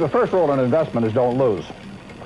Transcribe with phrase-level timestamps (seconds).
[0.00, 1.66] the first rule in investment is don't lose.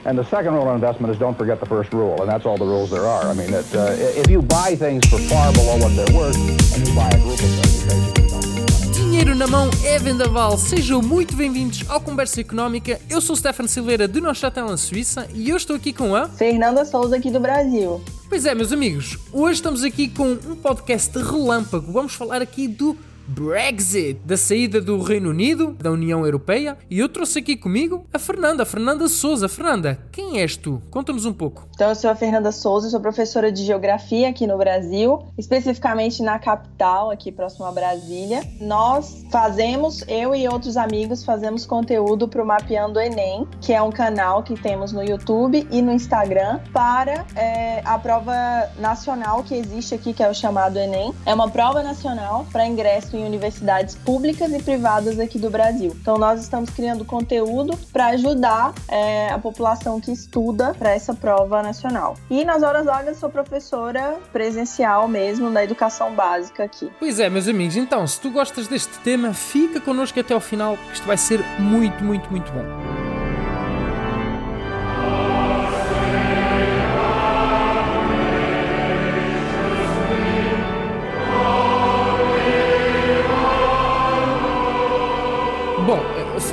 [0.04, 2.56] And the second rule in investment is don't forget the first rule, and that's all
[2.56, 3.24] the rules there are.
[3.24, 6.36] I mean, it, uh, if you buy things for far below what they're worth,
[6.74, 10.56] and you buy a group of don't Dinheiro na mão é vendaval.
[10.56, 13.00] Sejam muito bem-vindos ao Conversa Económica.
[13.10, 16.28] Eu sou o Stefano Silveira de Neuchâtel, na Suíça, e eu estou aqui com a...
[16.28, 18.00] Fernanda Souza aqui do Brasil.
[18.28, 21.92] Pois é, meus amigos, hoje estamos aqui com um podcast relâmpago.
[21.92, 22.96] Vamos falar aqui do
[23.26, 28.18] Brexit, da saída do Reino Unido, da União Europeia, e eu trouxe aqui comigo a
[28.18, 29.48] Fernanda, a Fernanda Souza.
[29.48, 30.82] Fernanda, quem és tu?
[30.90, 31.66] Conta-nos um pouco.
[31.74, 36.38] Então, eu sou a Fernanda Souza, sou professora de Geografia aqui no Brasil, especificamente na
[36.38, 38.42] capital, aqui próximo a Brasília.
[38.60, 43.90] Nós fazemos, eu e outros amigos, fazemos conteúdo para o Mapeando Enem, que é um
[43.90, 48.34] canal que temos no YouTube e no Instagram, para é, a prova
[48.78, 51.14] nacional que existe aqui, que é o chamado Enem.
[51.24, 55.94] É uma prova nacional para ingresso em universidades públicas e privadas aqui do Brasil.
[56.00, 61.62] Então, nós estamos criando conteúdo para ajudar é, a população que estuda para essa prova
[61.62, 62.16] nacional.
[62.30, 66.90] E nas horas vagas, sou professora presencial mesmo na educação básica aqui.
[66.98, 70.76] Pois é, meus amigos, então, se tu gostas deste tema, fica connosco até ao final,
[70.76, 72.50] porque isto vai ser muito, muito, muito.
[72.52, 73.03] Bom,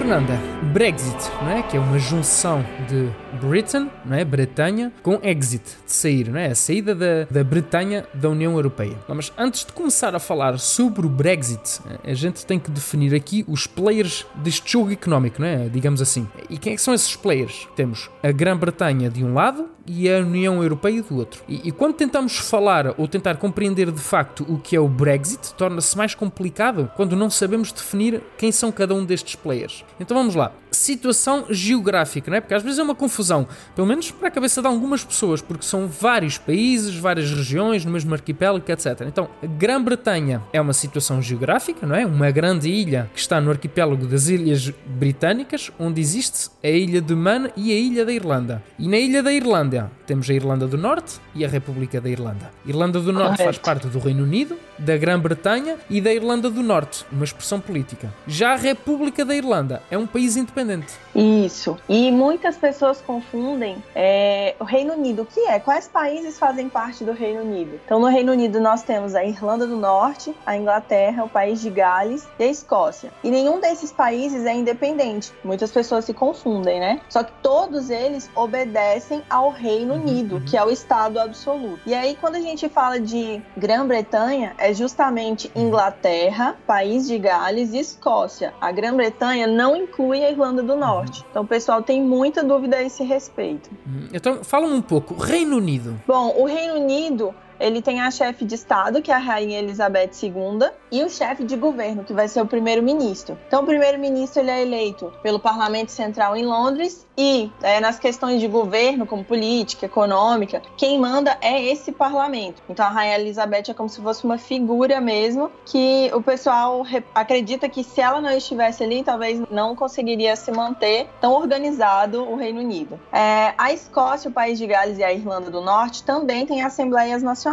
[0.02, 1.64] eh, Fernanda, Brexit, não é?
[1.64, 3.10] Que é uma junção de
[3.42, 4.24] Britain, não é?
[4.24, 6.52] Bretanha, com exit, de sair, não é?
[6.52, 8.96] A saída da, da Bretanha da União Europeia.
[9.08, 13.16] Mas antes de começar a falar sobre o Brexit, eh, a gente tem que definir
[13.16, 15.68] aqui os players deste jogo económico, não é?
[15.68, 16.28] Digamos assim.
[16.50, 17.68] E quem é que são esses players?
[17.76, 21.44] Temos a Grã-Bretanha de um lado e a União Europeia do outro.
[21.48, 25.54] E, e quando tentamos falar ou tentar compreender de facto o que é o Brexit,
[25.56, 29.84] torna-se mais complicado quando não sabemos definir quem são cada um destes players.
[30.00, 30.51] Então vamos lá.
[30.82, 32.42] Situação geográfica, não é?
[32.42, 35.64] Porque às vezes é uma confusão, pelo menos para a cabeça de algumas pessoas, porque
[35.64, 39.02] são vários países, várias regiões, no mesmo arquipélago, etc.
[39.02, 42.04] Então, a Grã-Bretanha é uma situação geográfica, não é?
[42.04, 47.14] Uma grande ilha que está no arquipélago das Ilhas Britânicas, onde existe a Ilha de
[47.14, 48.64] Man e a Ilha da Irlanda.
[48.80, 52.50] E na Ilha da Irlanda temos a Irlanda do Norte e a República da Irlanda.
[52.66, 57.06] Irlanda do Norte faz parte do Reino Unido, da Grã-Bretanha e da Irlanda do Norte,
[57.12, 58.12] uma expressão política.
[58.28, 60.94] Já a República da Irlanda é um país independente.
[61.14, 61.78] Isso.
[61.88, 65.22] E muitas pessoas confundem é, o Reino Unido.
[65.22, 65.60] O que é?
[65.60, 67.80] Quais países fazem parte do Reino Unido?
[67.86, 71.70] Então, no Reino Unido, nós temos a Irlanda do Norte, a Inglaterra, o país de
[71.70, 73.12] Gales e a Escócia.
[73.24, 75.32] E nenhum desses países é independente.
[75.44, 77.02] Muitas pessoas se confundem, né?
[77.10, 81.80] Só que todos eles obedecem ao Reino Unido, que é o Estado absoluto.
[81.86, 87.80] E aí, quando a gente fala de Grã-Bretanha, é justamente Inglaterra, país de Gales e
[87.80, 88.54] Escócia.
[88.60, 91.26] A Grã-Bretanha não inclui a Irlanda do Norte.
[91.30, 93.70] Então, o pessoal tem muita dúvida a esse respeito.
[93.88, 95.14] Hum, Então, fala-me um pouco.
[95.16, 96.00] Reino Unido.
[96.08, 100.12] Bom, o Reino Unido ele tem a chefe de Estado, que é a Rainha Elizabeth
[100.22, 103.38] II, e o chefe de governo, que vai ser o primeiro-ministro.
[103.48, 108.42] Então, o primeiro-ministro ele é eleito pelo Parlamento Central em Londres e é, nas questões
[108.42, 112.62] de governo, como política, econômica, quem manda é esse parlamento.
[112.70, 117.04] Então, a Rainha Elizabeth é como se fosse uma figura mesmo que o pessoal re-
[117.14, 122.36] acredita que se ela não estivesse ali, talvez não conseguiria se manter tão organizado o
[122.36, 123.00] Reino Unido.
[123.12, 127.22] É, a Escócia, o país de Gales e a Irlanda do Norte também têm assembleias
[127.22, 127.51] nacionais,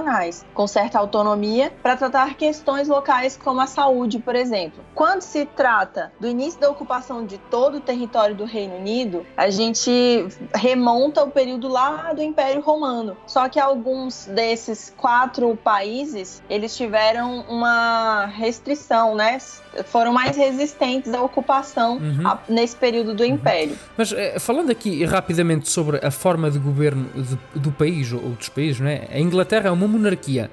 [0.55, 4.85] com certa autonomia, para tratar questões locais como a saúde, por exemplo.
[4.95, 9.51] Quando se trata do início da ocupação de todo o território do Reino Unido, a
[9.51, 13.17] gente remonta o período lá do Império Romano.
[13.27, 19.39] Só que alguns desses quatro países, eles tiveram uma restrição, né?
[19.85, 22.27] Foram mais resistentes à ocupação Uhum.
[22.27, 23.77] a- nesse período do Império.
[23.97, 28.49] Mas eh, falando aqui rapidamente sobre a forma de governo de- do país ou dos
[28.49, 29.09] países, não é?
[29.13, 30.51] A Inglaterra é uma monarquia.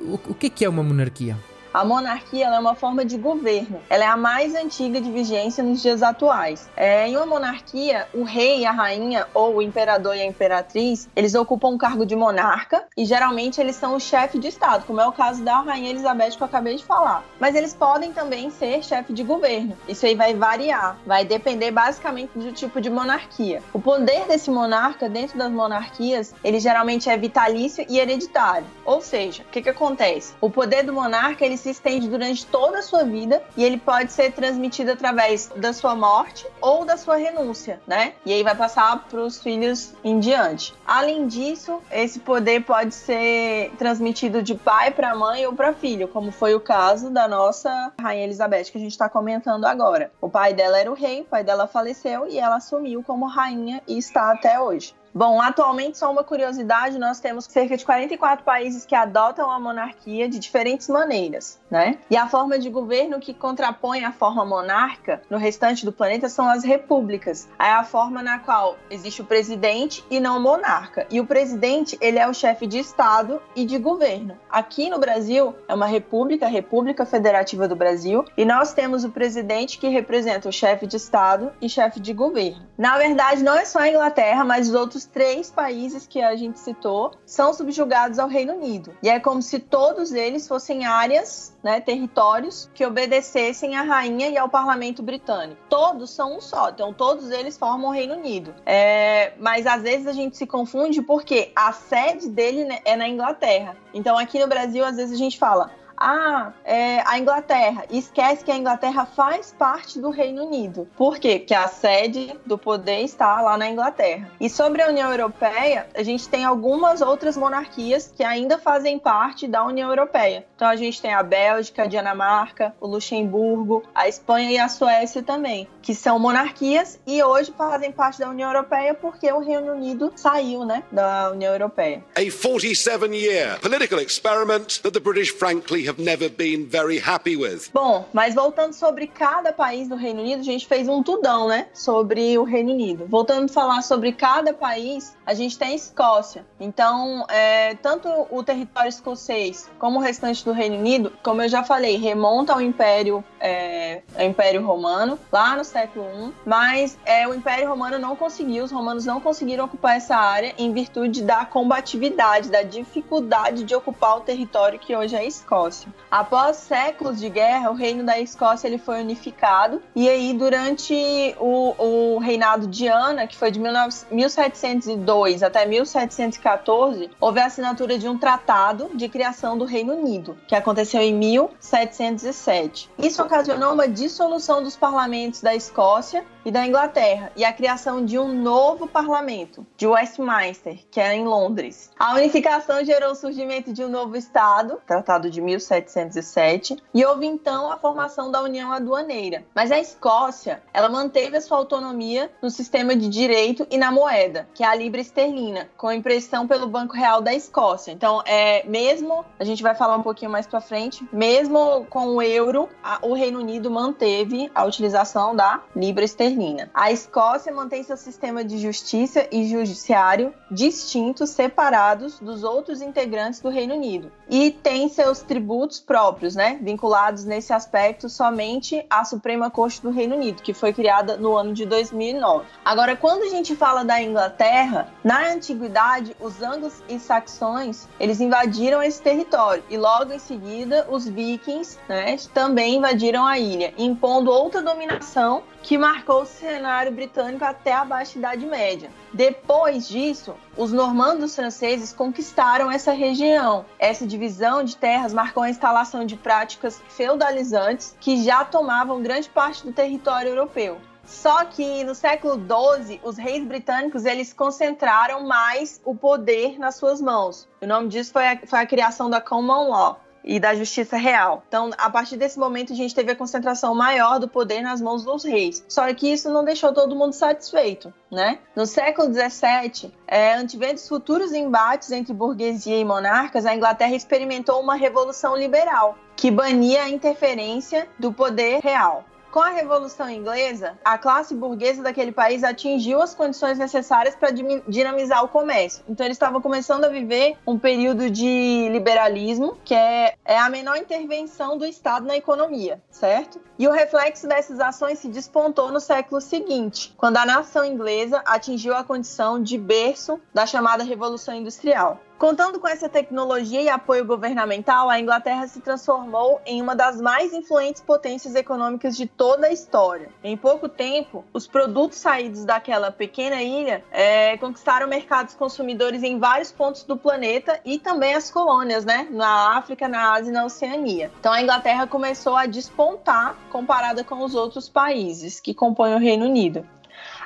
[0.00, 1.36] O, o que é que é uma monarquia?
[1.76, 3.82] A monarquia é uma forma de governo.
[3.90, 6.70] Ela é a mais antiga de vigência nos dias atuais.
[6.74, 11.06] É, em uma monarquia, o rei e a rainha, ou o imperador e a imperatriz,
[11.14, 15.02] eles ocupam o cargo de monarca e geralmente eles são o chefe de Estado, como
[15.02, 17.22] é o caso da rainha Elizabeth que eu acabei de falar.
[17.38, 19.76] Mas eles podem também ser chefe de governo.
[19.86, 23.62] Isso aí vai variar, vai depender basicamente do tipo de monarquia.
[23.74, 28.66] O poder desse monarca dentro das monarquias, ele geralmente é vitalício e hereditário.
[28.82, 30.32] Ou seja, o que, que acontece?
[30.40, 34.12] O poder do monarca ele se estende durante toda a sua vida e ele pode
[34.12, 38.12] ser transmitido através da sua morte ou da sua renúncia, né?
[38.24, 40.72] E aí vai passar para os filhos em diante.
[40.86, 46.30] Além disso, esse poder pode ser transmitido de pai para mãe ou para filho, como
[46.30, 50.12] foi o caso da nossa rainha Elizabeth que a gente está comentando agora.
[50.20, 53.82] O pai dela era o rei, o pai dela faleceu e ela assumiu como rainha
[53.88, 54.94] e está até hoje.
[55.16, 60.28] Bom, atualmente, só uma curiosidade, nós temos cerca de 44 países que adotam a monarquia
[60.28, 61.96] de diferentes maneiras, né?
[62.10, 66.46] E a forma de governo que contrapõe a forma monarca no restante do planeta são
[66.46, 67.48] as repúblicas.
[67.58, 71.06] É a forma na qual existe o presidente e não o monarca.
[71.10, 74.38] E o presidente, ele é o chefe de estado e de governo.
[74.50, 79.08] Aqui no Brasil, é uma república, a República Federativa do Brasil, e nós temos o
[79.08, 82.66] presidente que representa o chefe de estado e chefe de governo.
[82.76, 86.58] Na verdade, não é só a Inglaterra, mas os outros três países que a gente
[86.58, 88.94] citou são subjugados ao Reino Unido.
[89.02, 94.36] E é como se todos eles fossem áreas, né, territórios que obedecessem à rainha e
[94.36, 95.60] ao parlamento britânico.
[95.68, 98.54] Todos são um só, então todos eles formam o Reino Unido.
[98.64, 103.08] É, mas às vezes a gente se confunde porque a sede dele né, é na
[103.08, 103.76] Inglaterra.
[103.94, 107.84] Então aqui no Brasil, às vezes a gente fala ah, é, a Inglaterra.
[107.90, 110.88] Esquece que a Inglaterra faz parte do Reino Unido.
[110.96, 111.38] Por quê?
[111.38, 114.30] Porque a sede do poder está lá na Inglaterra.
[114.40, 119.46] E sobre a União Europeia, a gente tem algumas outras monarquias que ainda fazem parte
[119.46, 120.46] da União Europeia.
[120.54, 125.22] Então a gente tem a Bélgica, a Dinamarca, o Luxemburgo, a Espanha e a Suécia
[125.22, 130.12] também, que são monarquias e hoje fazem parte da União Europeia porque o Reino Unido
[130.16, 132.02] saiu, né, da União Europeia.
[132.14, 137.70] A 47-year political experiment that the British frankly have never been very happy with.
[137.72, 141.66] Bom, mas voltando sobre cada país do Reino Unido, a gente fez um tudão, né?
[141.72, 143.06] Sobre o Reino Unido.
[143.06, 146.44] Voltando a falar sobre cada país, a gente tem a Escócia.
[146.58, 151.62] Então, é, tanto o território escocês como o restante do Reino Unido, como eu já
[151.62, 157.34] falei, remonta ao Império, é, ao Império Romano, lá no século I, mas é, o
[157.34, 162.50] Império Romano não conseguiu, os romanos não conseguiram ocupar essa área em virtude da combatividade,
[162.50, 165.75] da dificuldade de ocupar o território que hoje é a Escócia.
[165.76, 165.94] Escócia.
[166.10, 170.94] Após séculos de guerra, o reino da Escócia ele foi unificado e aí durante
[171.38, 171.74] o,
[172.16, 178.08] o reinado de Ana, que foi de 19, 1702 até 1714, houve a assinatura de
[178.08, 182.90] um tratado de criação do Reino Unido, que aconteceu em 1707.
[182.98, 188.16] Isso ocasionou uma dissolução dos parlamentos da Escócia e da Inglaterra e a criação de
[188.16, 191.90] um novo parlamento, de Westminster, que era em Londres.
[191.98, 197.72] A unificação gerou o surgimento de um novo estado, Tratado de 1707, e houve então
[197.72, 199.44] a formação da União Aduaneira.
[199.52, 204.48] Mas a Escócia, ela manteve a sua autonomia no sistema de direito e na moeda,
[204.54, 207.90] que é a libra esterlina, com impressão pelo Banco Real da Escócia.
[207.90, 212.22] Então, é mesmo, a gente vai falar um pouquinho mais para frente, mesmo com o
[212.22, 216.35] euro, a, o Reino Unido manteve a utilização da libra esterlina
[216.74, 223.48] a Escócia mantém seu sistema de justiça e judiciário distintos, separados dos outros integrantes do
[223.48, 224.12] Reino Unido.
[224.28, 226.58] E tem seus tributos próprios, né?
[226.60, 231.54] Vinculados nesse aspecto somente à Suprema Corte do Reino Unido, que foi criada no ano
[231.54, 232.44] de 2009.
[232.62, 238.82] Agora, quando a gente fala da Inglaterra, na antiguidade, os anglos e saxões, eles invadiram
[238.82, 244.60] esse território e logo em seguida os vikings, né, também invadiram a ilha, impondo outra
[244.60, 248.90] dominação que marcou cenário britânico até a Baixa Idade Média.
[249.12, 253.64] Depois disso, os normandos franceses conquistaram essa região.
[253.78, 259.64] Essa divisão de terras marcou a instalação de práticas feudalizantes que já tomavam grande parte
[259.64, 260.78] do território europeu.
[261.06, 267.00] Só que no século XII, os reis britânicos eles concentraram mais o poder nas suas
[267.00, 267.48] mãos.
[267.62, 271.44] O nome disso foi a, foi a criação da Common Law e da justiça real.
[271.46, 275.04] Então, a partir desse momento, a gente teve a concentração maior do poder nas mãos
[275.04, 275.64] dos reis.
[275.68, 278.40] Só que isso não deixou todo mundo satisfeito, né?
[278.54, 280.36] No século XVII, é,
[280.74, 286.84] os futuros embates entre burguesia e monarcas, a Inglaterra experimentou uma revolução liberal que bania
[286.84, 289.04] a interferência do poder real.
[289.36, 295.22] Com a Revolução Inglesa, a classe burguesa daquele país atingiu as condições necessárias para dinamizar
[295.22, 295.84] o comércio.
[295.86, 300.78] Então, eles estavam começando a viver um período de liberalismo, que é, é a menor
[300.78, 303.38] intervenção do Estado na economia, certo?
[303.58, 308.74] E o reflexo dessas ações se despontou no século seguinte, quando a nação inglesa atingiu
[308.74, 312.00] a condição de berço da chamada Revolução Industrial.
[312.18, 317.34] Contando com essa tecnologia e apoio governamental, a Inglaterra se transformou em uma das mais
[317.34, 320.08] influentes potências econômicas de toda a história.
[320.24, 326.50] Em pouco tempo, os produtos saídos daquela pequena ilha é, conquistaram mercados consumidores em vários
[326.50, 329.06] pontos do planeta e também as colônias, né?
[329.10, 331.12] Na África, na Ásia e na Oceania.
[331.20, 336.24] Então a Inglaterra começou a despontar comparada com os outros países que compõem o Reino
[336.24, 336.66] Unido.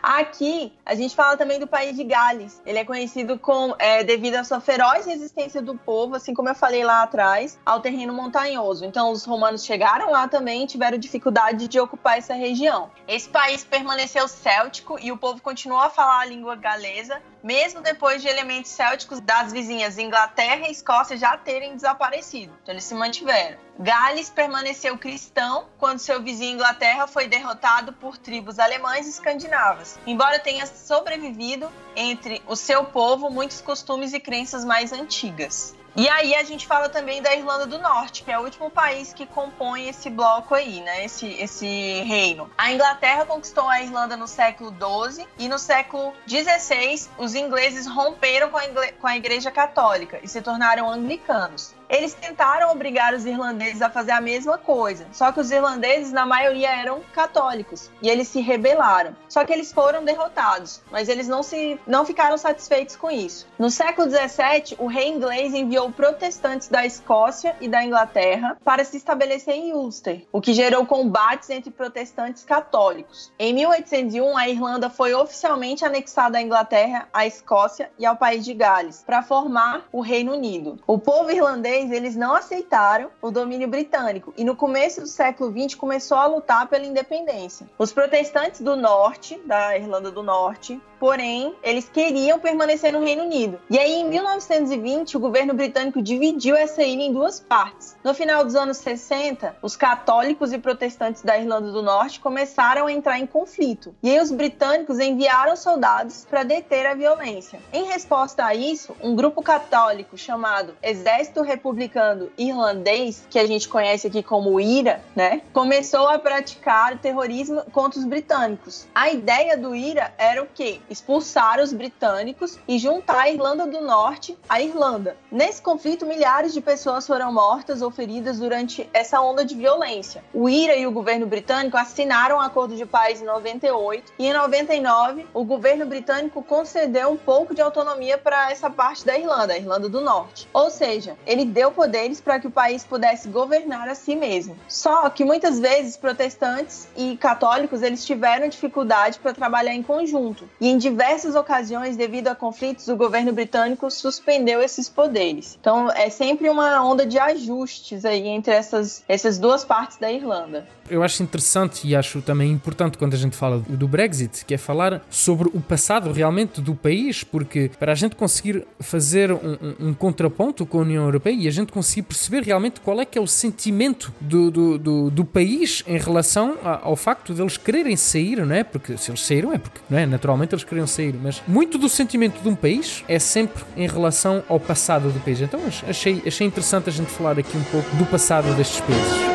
[0.02, 2.60] Aqui, a gente fala também do país de Gales.
[2.64, 6.54] Ele é conhecido com, é, devido à sua feroz resistência do povo, assim como eu
[6.54, 8.84] falei lá atrás, ao terreno montanhoso.
[8.84, 12.90] Então, os romanos chegaram lá também e tiveram dificuldade de ocupar essa região.
[13.06, 18.22] Esse país permaneceu céltico e o povo continuou a falar a língua galesa, mesmo depois
[18.22, 22.52] de elementos célticos das vizinhas Inglaterra e Escócia já terem desaparecido.
[22.62, 23.58] Então, eles se mantiveram.
[23.78, 30.38] Gales permaneceu cristão quando seu vizinho Inglaterra foi derrotado por tribos alemães e escandinavas, embora
[30.38, 35.74] tenha sobrevivido entre o seu povo muitos costumes e crenças mais antigas.
[35.96, 39.12] E aí a gente fala também da Irlanda do Norte, que é o último país
[39.12, 41.04] que compõe esse bloco aí, né?
[41.04, 42.48] Esse, esse reino.
[42.56, 48.50] A Inglaterra conquistou a Irlanda no século XII e no século XVI os ingleses romperam
[48.50, 51.74] com a, com a Igreja Católica e se tornaram anglicanos.
[51.90, 56.24] Eles tentaram obrigar os irlandeses a fazer a mesma coisa, só que os irlandeses, na
[56.24, 59.16] maioria, eram católicos e eles se rebelaram.
[59.28, 63.46] Só que eles foram derrotados, mas eles não, se, não ficaram satisfeitos com isso.
[63.58, 68.96] No século XVII, o rei inglês enviou protestantes da Escócia e da Inglaterra para se
[68.96, 73.32] estabelecer em Ulster, o que gerou combates entre protestantes católicos.
[73.36, 78.54] Em 1801, a Irlanda foi oficialmente anexada à Inglaterra, à Escócia e ao país de
[78.54, 80.78] Gales, para formar o Reino Unido.
[80.86, 85.74] O povo irlandês eles não aceitaram o domínio britânico e no começo do século XX
[85.76, 87.66] começou a lutar pela independência.
[87.78, 93.58] Os protestantes do norte, da Irlanda do Norte, porém, eles queriam permanecer no Reino Unido.
[93.70, 97.96] E aí, em 1920, o governo britânico dividiu essa ilha em duas partes.
[98.04, 102.92] No final dos anos 60, os católicos e protestantes da Irlanda do Norte começaram a
[102.92, 103.94] entrar em conflito.
[104.02, 107.58] E aí, os britânicos enviaram soldados para deter a violência.
[107.72, 114.06] Em resposta a isso, um grupo católico chamado Exército Republicano Irlandês, que a gente conhece
[114.06, 118.86] aqui como IRA, né, começou a praticar terrorismo contra os britânicos.
[118.94, 120.80] A ideia do IRA era o quê?
[120.90, 125.16] Expulsar os britânicos e juntar a Irlanda do Norte à Irlanda.
[125.30, 130.24] Nesse conflito, milhares de pessoas foram mortas ou feridas durante essa onda de violência.
[130.34, 134.32] O IRA e o governo britânico assinaram um acordo de paz em 98 e em
[134.32, 139.56] 99 o governo britânico concedeu um pouco de autonomia para essa parte da Irlanda, a
[139.56, 140.48] Irlanda do Norte.
[140.52, 144.56] Ou seja, ele deu poderes para que o país pudesse governar a si mesmo.
[144.66, 150.48] Só que muitas vezes protestantes e católicos eles tiveram dificuldade para trabalhar em conjunto.
[150.60, 155.56] E em diversas ocasiões, devido a conflitos, o governo britânico suspendeu esses poderes.
[155.60, 160.66] Então, é sempre uma onda de ajustes aí entre essas, essas duas partes da Irlanda.
[160.90, 164.58] Eu acho interessante e acho também importante quando a gente fala do Brexit, que é
[164.58, 169.88] falar sobre o passado realmente do país, porque para a gente conseguir fazer um, um,
[169.88, 173.16] um contraponto com a União Europeia e a gente conseguir perceber realmente qual é que
[173.16, 177.96] é o sentimento do, do, do, do país em relação ao facto de eles quererem
[177.96, 178.64] sair, não é?
[178.64, 180.06] Porque se eles saíram é porque, não é?
[180.06, 184.42] Naturalmente eles queriam sair, mas muito do sentimento de um país é sempre em relação
[184.48, 185.40] ao passado do país.
[185.40, 189.29] Então achei, achei interessante a gente falar aqui um pouco do passado destes países.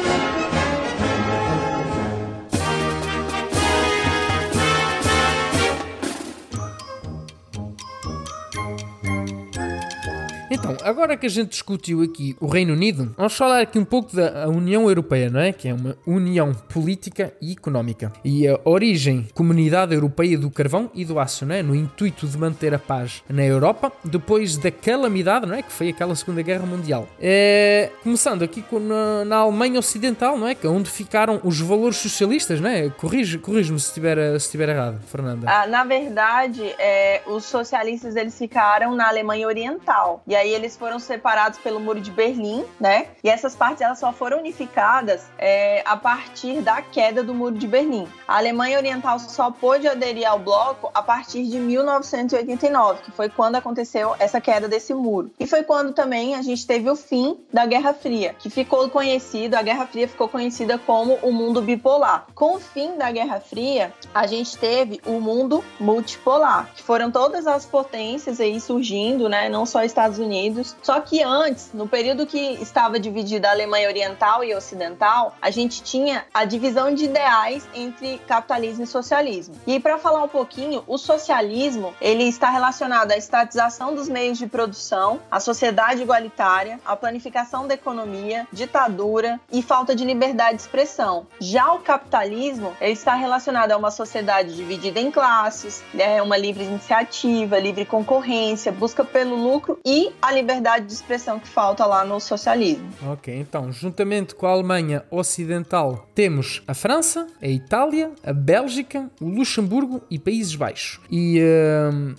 [10.56, 14.16] Então, agora que a gente discutiu aqui o Reino Unido, vamos falar aqui um pouco
[14.16, 15.52] da União Europeia, não é?
[15.52, 18.14] Que é uma união política e económica.
[18.24, 21.62] E a origem, Comunidade Europeia do Carvão e do Aço, não é?
[21.62, 25.62] No intuito de manter a paz na Europa, depois da calamidade, não é?
[25.62, 27.06] Que foi aquela Segunda Guerra Mundial.
[27.20, 27.92] É...
[28.02, 30.56] Começando aqui com, na, na, Alemanha Ocidental, não é?
[30.56, 32.90] Que é onde ficaram os valores socialistas, não é?
[32.90, 35.48] Corrige-me corrige se estiver se estiver errado, Fernanda.
[35.50, 40.24] Ah, na verdade, é, os socialistas eles ficaram na Alemanha Oriental.
[40.26, 43.08] E aí eles foram separados pelo Muro de Berlim, né?
[43.24, 47.68] E essas partes elas só foram unificadas é, a partir da queda do Muro de
[47.68, 48.08] Berlim.
[48.28, 53.56] A Alemanha Oriental só pôde aderir ao bloco a partir de 1989, que foi quando
[53.56, 55.32] aconteceu essa queda desse muro.
[55.40, 59.56] E foi quando também a gente teve o fim da Guerra Fria, que ficou conhecido,
[59.56, 62.28] a Guerra Fria ficou conhecida como o mundo bipolar.
[62.36, 67.48] Com o fim da Guerra Fria, a gente teve o mundo multipolar, que foram todas
[67.48, 69.50] as potências aí surgindo, né?
[69.50, 70.76] Não só Estados Unidos Unidos.
[70.82, 75.82] Só que antes, no período que estava dividida a Alemanha Oriental e Ocidental, a gente
[75.82, 79.56] tinha a divisão de ideais entre capitalismo e socialismo.
[79.66, 84.48] E para falar um pouquinho, o socialismo ele está relacionado à estatização dos meios de
[84.48, 91.28] produção, à sociedade igualitária, à planificação da economia, ditadura e falta de liberdade de expressão.
[91.40, 96.64] Já o capitalismo ele está relacionado a uma sociedade dividida em classes, né, uma livre
[96.64, 102.20] iniciativa, livre concorrência, busca pelo lucro e a liberdade de expressão que falta lá no
[102.20, 102.90] socialismo.
[103.12, 109.28] Ok, então, juntamente com a Alemanha Ocidental, temos a França, a Itália, a Bélgica, o
[109.28, 111.00] Luxemburgo e Países Baixos.
[111.12, 111.40] E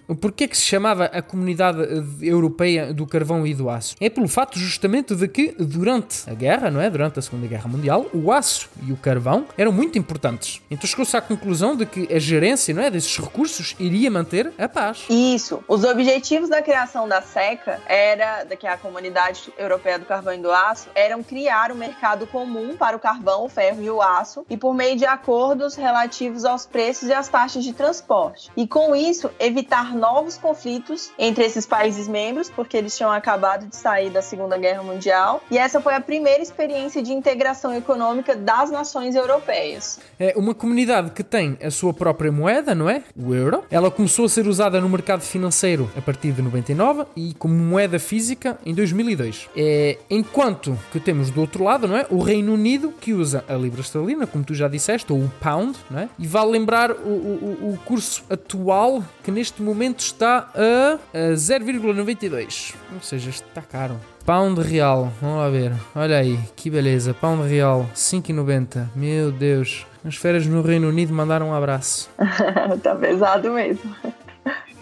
[0.09, 1.81] uh, porquê que se chamava a Comunidade
[2.23, 3.97] Europeia do Carvão e do Aço?
[4.01, 6.89] É pelo fato justamente de que durante a guerra, não é?
[6.89, 10.63] Durante a Segunda Guerra Mundial, o aço e o carvão eram muito importantes.
[10.71, 14.69] Então chegou-se à conclusão de que a gerência, não é, desses recursos iria manter a
[14.69, 15.07] paz.
[15.11, 15.63] Isso.
[15.67, 20.53] Os objetivos da criação da SECA era, que a Comunidade Europeia do Carvão e do
[20.53, 24.57] Aço, eram criar um mercado comum para o carvão, o ferro e o aço, e
[24.57, 28.51] por meio de acordos relativos aos preços e às taxas de transporte.
[28.57, 33.77] E com isso, evitar novos conflitos entre esses países membros, porque eles tinham acabado de
[33.77, 35.43] sair da Segunda Guerra Mundial.
[35.51, 39.99] E essa foi a primeira experiência de integração econômica das nações europeias.
[40.19, 43.03] É uma comunidade que tem a sua própria moeda, não é?
[43.17, 43.65] O euro.
[43.71, 47.86] Ela começou a ser usada no mercado financeiro a partir de 99 e como moeda
[47.99, 49.49] física em 2002.
[49.57, 52.07] É, enquanto que temos do outro lado, não é?
[52.11, 55.79] O Reino Unido que usa a libra esterlina, como tu já disseste, ou o pound,
[55.91, 56.09] não é?
[56.19, 62.75] E vale lembrar o, o, o curso atual que neste momento está a, a 0,92.
[62.95, 64.01] Ou seja, está caro.
[64.25, 65.73] Pound real, vamos lá ver.
[65.95, 67.15] Olha aí, que beleza.
[67.15, 68.89] Pound real, 5,90.
[68.97, 69.87] Meu Deus.
[70.05, 72.11] As férias no Reino Unido mandaram um abraço.
[72.83, 73.95] tá pesado mesmo.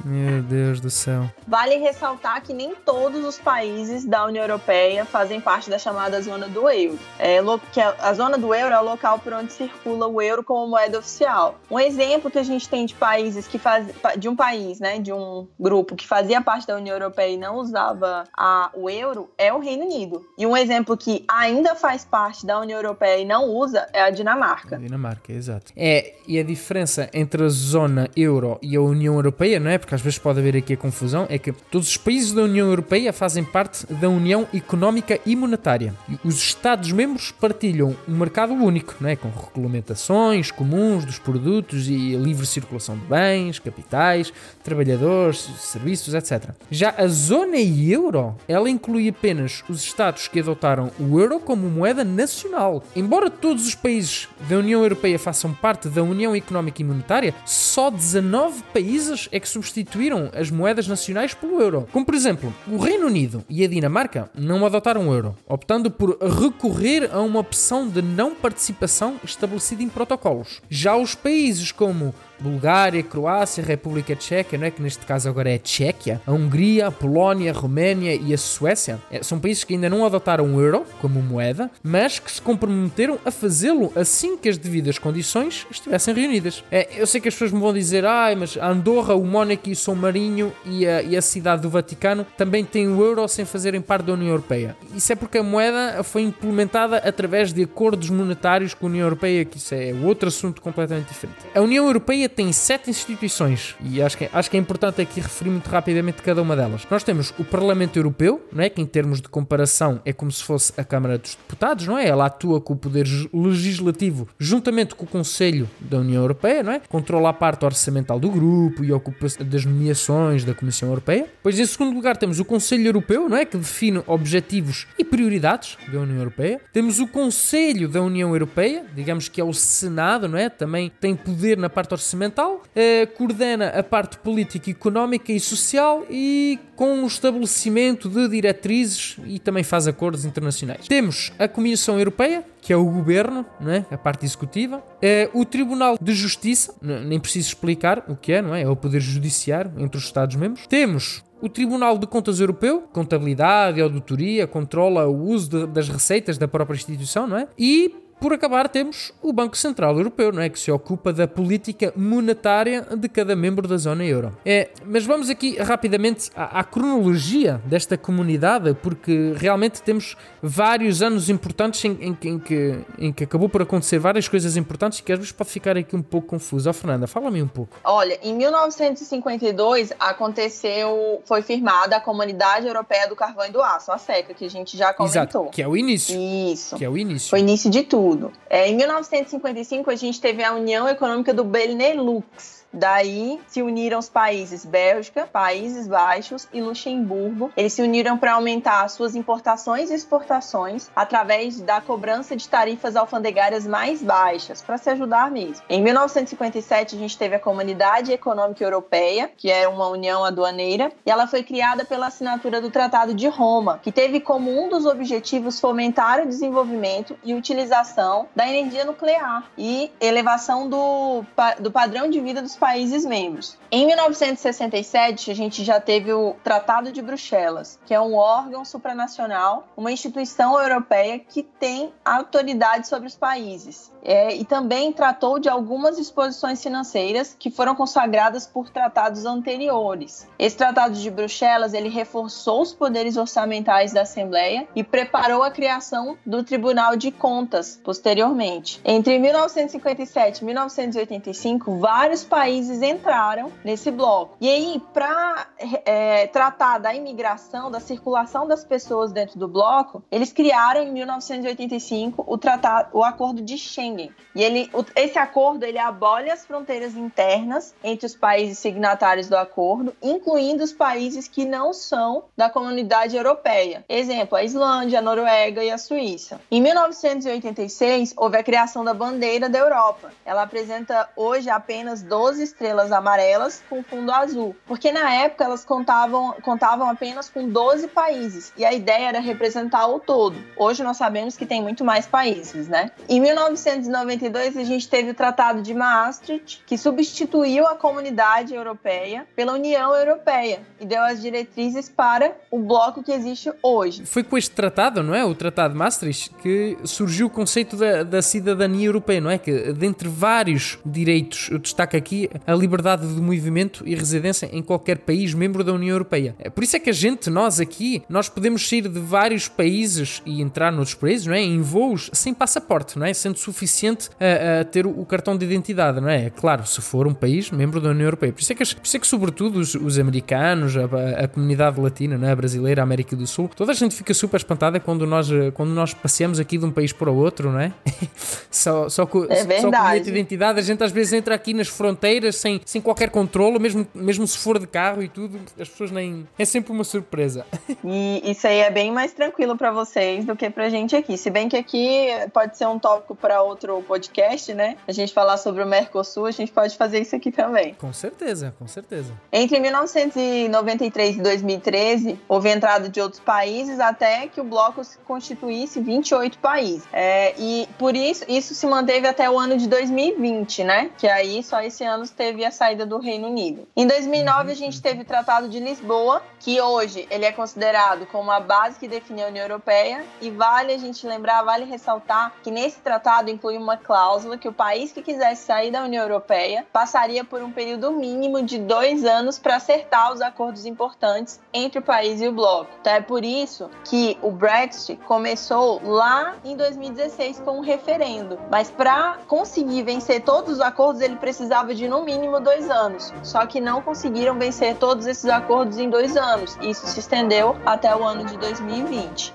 [0.04, 1.30] Meu Deus do céu.
[1.48, 6.46] Vale ressaltar que nem todos os países da União Europeia fazem parte da chamada zona
[6.46, 6.98] do euro.
[7.18, 7.38] É,
[7.72, 10.98] que a zona do euro é o local por onde circula o euro como moeda
[10.98, 11.58] oficial.
[11.70, 13.86] Um exemplo que a gente tem de países que faz,
[14.18, 17.56] de um país, né, de um grupo que fazia parte da União Europeia e não
[17.56, 20.22] usava a, o euro é o Reino Unido.
[20.36, 24.10] E um exemplo que ainda faz parte da União Europeia e não usa é a
[24.10, 24.76] Dinamarca.
[24.76, 25.72] A Dinamarca, exato.
[25.74, 29.78] É, e a diferença entre a zona euro e a União Europeia, não é?
[29.78, 32.68] Porque às vezes pode haver aqui a confusão, é que todos os países da União
[32.68, 35.94] Europeia fazem parte da União Económica e Monetária.
[36.08, 39.14] E os Estados-membros partilham um mercado único, não é?
[39.14, 44.32] com regulamentações comuns dos produtos e livre circulação de bens, capitais,
[44.64, 46.50] trabalhadores, serviços, etc.
[46.70, 52.02] Já a zona euro, ela inclui apenas os Estados que adotaram o euro como moeda
[52.02, 52.82] nacional.
[52.96, 57.90] Embora todos os países da União Europeia façam parte da União Económica e Monetária, só
[57.90, 61.86] 19 países é que substituem substituíram as moedas nacionais pelo euro.
[61.92, 66.16] Como por exemplo, o Reino Unido e a Dinamarca não adotaram o euro, optando por
[66.18, 70.62] recorrer a uma opção de não participação estabelecida em protocolos.
[70.68, 74.70] Já os países como Bulgária, Croácia, República Tcheca, não é?
[74.70, 79.00] que neste caso agora é Tchequia, a Hungria, a Polónia, a Roménia e a Suécia,
[79.10, 83.18] é, são países que ainda não adotaram o euro como moeda, mas que se comprometeram
[83.24, 86.64] a fazê-lo assim que as devidas condições estivessem reunidas.
[86.70, 89.76] É, eu sei que as pessoas me vão dizer, ai, mas Andorra, o Mónaco e
[89.76, 93.80] São Marinho e a, e a cidade do Vaticano também têm o euro sem fazerem
[93.80, 94.76] parte da União Europeia.
[94.94, 99.44] Isso é porque a moeda foi implementada através de acordos monetários com a União Europeia,
[99.44, 101.38] que isso é outro assunto completamente diferente.
[101.54, 105.50] A União Europeia tem sete instituições e acho que, acho que é importante aqui referir
[105.50, 106.86] muito rapidamente cada uma delas.
[106.90, 108.68] Nós temos o Parlamento Europeu, não é?
[108.68, 112.06] que em termos de comparação é como se fosse a Câmara dos Deputados, não é?
[112.06, 116.80] Ela atua com o poder legislativo juntamente com o Conselho da União Europeia, não é?
[116.88, 121.28] Controla a parte orçamental do grupo e ocupa das nomeações da Comissão Europeia.
[121.42, 123.44] Pois em segundo lugar temos o Conselho Europeu, não é?
[123.44, 126.60] Que define objetivos e prioridades da União Europeia.
[126.72, 130.48] Temos o Conselho da União Europeia, digamos que é o Senado, não é?
[130.48, 136.04] Também tem poder na parte orçamental orçamental, eh, coordena a parte política, económica e social
[136.08, 140.86] e com o estabelecimento de diretrizes e também faz acordos internacionais.
[140.86, 143.84] Temos a Comissão Europeia, que é o governo, não é?
[143.90, 148.54] a parte executiva, é o Tribunal de Justiça, nem preciso explicar o que é, não
[148.54, 148.62] é?
[148.62, 150.66] É o poder judiciário entre os Estados-membros.
[150.66, 156.48] Temos o Tribunal de Contas Europeu, contabilidade, auditoria, controla o uso de, das receitas da
[156.48, 157.48] própria instituição, não é?
[157.58, 157.94] E
[158.24, 160.48] por acabar, temos o Banco Central Europeu, não é?
[160.48, 164.34] Que se ocupa da política monetária de cada membro da zona euro.
[164.46, 171.28] É, mas vamos aqui rapidamente à, à cronologia desta comunidade, porque realmente temos vários anos
[171.28, 175.18] importantes em, em, em, que, em que acabou por acontecer várias coisas importantes que às
[175.18, 176.70] vezes pode ficar aqui um pouco confuso.
[176.70, 177.76] Oh, Fernanda, fala-me um pouco.
[177.84, 183.98] Olha, em 1952 aconteceu, foi firmada a Comunidade Europeia do Carvão e do Aço, a
[183.98, 185.42] SECA, que a gente já comentou.
[185.42, 186.18] Exato, que é o início.
[186.18, 186.76] Isso.
[186.76, 187.28] Que é o início.
[187.28, 188.13] Foi o início de tudo.
[188.48, 194.08] É, em 1955 a gente teve a União Econômica do Benelux, Daí se uniram os
[194.08, 197.52] países Bélgica, Países Baixos e Luxemburgo.
[197.56, 203.64] Eles se uniram para aumentar suas importações e exportações através da cobrança de tarifas alfandegárias
[203.64, 205.64] mais baixas, para se ajudar mesmo.
[205.68, 211.10] Em 1957, a gente teve a Comunidade Econômica Europeia, que é uma união aduaneira, e
[211.10, 215.60] ela foi criada pela assinatura do Tratado de Roma, que teve como um dos objetivos
[215.60, 221.24] fomentar o desenvolvimento e utilização da energia nuclear e elevação do,
[221.60, 223.58] do padrão de vida dos países membros.
[223.70, 229.68] Em 1967, a gente já teve o Tratado de Bruxelas, que é um órgão supranacional,
[229.76, 233.92] uma instituição europeia que tem autoridade sobre os países.
[234.04, 240.28] É, e também tratou de algumas disposições financeiras que foram consagradas por tratados anteriores.
[240.38, 246.18] Esse Tratado de Bruxelas ele reforçou os poderes orçamentais da Assembleia e preparou a criação
[246.24, 248.80] do Tribunal de Contas posteriormente.
[248.84, 254.36] Entre 1957 e 1985, vários países entraram nesse bloco.
[254.40, 255.46] E aí, para
[255.86, 262.24] é, tratar da imigração, da circulação das pessoas dentro do bloco, eles criaram em 1985
[262.26, 264.12] o tratado, o Acordo de Schengen Schengen.
[264.34, 269.94] E ele, esse acordo ele abole as fronteiras internas entre os países signatários do acordo,
[270.02, 273.84] incluindo os países que não são da comunidade europeia.
[273.88, 276.40] Exemplo, a Islândia, a Noruega e a Suíça.
[276.50, 280.12] Em 1986, houve a criação da bandeira da Europa.
[280.24, 286.32] Ela apresenta hoje apenas 12 estrelas amarelas com fundo azul, porque na época elas contavam,
[286.42, 290.36] contavam apenas com 12 países e a ideia era representar o todo.
[290.56, 292.90] Hoje nós sabemos que tem muito mais países, né?
[293.08, 299.26] Em 1900 1992, a gente teve o Tratado de Maastricht, que substituiu a Comunidade Europeia
[299.36, 304.04] pela União Europeia e deu as diretrizes para o bloco que existe hoje.
[304.04, 305.24] Foi com este tratado, não é?
[305.24, 309.38] O Tratado de Maastricht, que surgiu o conceito da, da cidadania europeia, não é?
[309.38, 314.98] Que dentre vários direitos, eu destaco aqui a liberdade de movimento e residência em qualquer
[314.98, 316.34] país membro da União Europeia.
[316.38, 320.22] É por isso é que a gente, nós aqui, nós podemos sair de vários países
[320.24, 321.40] e entrar noutros países, não é?
[321.40, 323.12] Em voos sem passaporte, não é?
[323.12, 326.30] Sendo suficiente suficiente a, a, ter o cartão de identidade, não é?
[326.30, 328.32] Claro, se for um país membro da União Europeia.
[328.32, 331.80] Por isso é que, por isso é que sobretudo, os, os americanos, a, a, comunidade
[331.80, 332.32] latina, não é?
[332.32, 335.70] a brasileira, a América do Sul, toda a gente fica super espantada quando nós, quando
[335.70, 337.72] nós passeamos aqui de um país para o outro, não é?
[338.50, 341.52] só, só, com, é só com o de identidade, a gente às vezes entra aqui
[341.52, 345.68] nas fronteiras sem, sem qualquer controle, mesmo, mesmo se for de carro e tudo, as
[345.68, 346.26] pessoas nem.
[346.38, 347.46] É sempre uma surpresa.
[347.84, 351.16] e isso aí é bem mais tranquilo para vocês do que pra gente aqui.
[351.16, 354.76] Se bem que aqui pode ser um tópico para outro outro podcast, né?
[354.86, 357.74] A gente falar sobre o Mercosul, a gente pode fazer isso aqui também.
[357.74, 359.12] Com certeza, com certeza.
[359.32, 366.38] Entre 1993 e 2013, houve entrada de outros países até que o bloco constituísse 28
[366.38, 366.84] países.
[366.92, 370.90] É, e por isso, isso se manteve até o ano de 2020, né?
[370.98, 373.66] Que aí só esse ano teve a saída do Reino Unido.
[373.76, 378.30] Em 2009, a gente teve o Tratado de Lisboa, que hoje ele é considerado como
[378.30, 380.04] a base que define a União Europeia.
[380.20, 384.52] E vale a gente lembrar, vale ressaltar que nesse tratado inclui uma cláusula que o
[384.52, 389.38] país que quisesse sair da União Europeia passaria por um período mínimo de dois anos
[389.38, 392.70] para acertar os acordos importantes entre o país e o bloco.
[392.80, 398.38] Então é por isso que o Brexit começou lá em 2016 com um referendo.
[398.50, 403.12] Mas para conseguir vencer todos os acordos, ele precisava de no mínimo dois anos.
[403.22, 406.56] Só que não conseguiram vencer todos esses acordos em dois anos.
[406.60, 409.32] Isso se estendeu até o ano de 2020.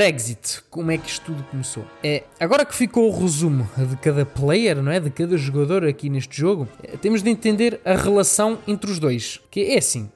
[0.00, 1.84] Brexit, como é que isto tudo começou?
[2.02, 4.98] É, agora que ficou o resumo de cada player, não é?
[4.98, 9.38] De cada jogador aqui neste jogo, é, temos de entender a relação entre os dois.
[9.50, 10.10] Que é assim,